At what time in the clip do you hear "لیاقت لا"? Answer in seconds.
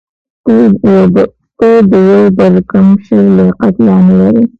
3.37-3.95